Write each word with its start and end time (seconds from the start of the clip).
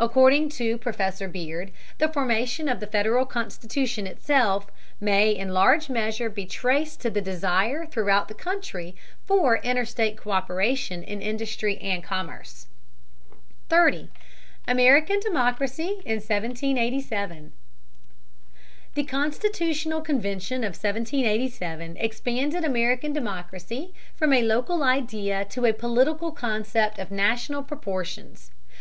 According 0.00 0.48
to 0.58 0.78
Professor 0.78 1.28
Beard, 1.28 1.70
the 1.98 2.08
formation 2.08 2.68
of 2.68 2.80
the 2.80 2.88
Federal 2.88 3.24
Constitution 3.24 4.04
itself 4.04 4.66
may 5.00 5.30
in 5.30 5.54
large 5.54 5.88
measure 5.88 6.28
be 6.28 6.44
traced 6.44 7.00
to 7.02 7.08
the 7.08 7.20
desire 7.20 7.86
throughout 7.86 8.26
the 8.26 8.34
country 8.34 8.96
for 9.26 9.58
interstate 9.58 10.16
co÷peration 10.16 11.04
in 11.04 11.22
industry 11.22 11.78
and 11.78 12.02
commerce. 12.02 12.66
30. 13.68 14.10
AMERICAN 14.66 15.20
DEMOCRACY 15.20 16.00
IN 16.04 16.16
1787. 16.16 17.52
The 18.94 19.04
constitutional 19.04 20.00
convention 20.00 20.64
of 20.64 20.70
1787 20.74 21.96
expanded 21.98 22.64
American 22.64 23.12
democracy 23.12 23.94
from 24.16 24.32
a 24.32 24.42
local 24.42 24.82
idea 24.82 25.44
to 25.44 25.64
a 25.64 25.72
political 25.72 26.32
concept 26.32 26.98
of 26.98 27.12
national 27.12 27.62
proportions. 27.62 28.50